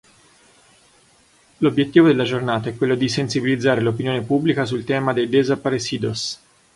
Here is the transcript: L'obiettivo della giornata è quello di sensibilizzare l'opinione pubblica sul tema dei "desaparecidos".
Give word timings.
L'obiettivo 1.59 2.07
della 2.07 2.23
giornata 2.23 2.67
è 2.69 2.75
quello 2.75 2.95
di 2.95 3.07
sensibilizzare 3.07 3.81
l'opinione 3.81 4.23
pubblica 4.23 4.65
sul 4.65 4.83
tema 4.83 5.13
dei 5.13 5.29
"desaparecidos". 5.29 6.39